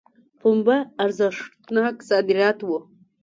پنبه 0.39 0.77
ارزښتناک 1.03 1.95
صادرات 2.09 2.57
وو. 2.63 2.77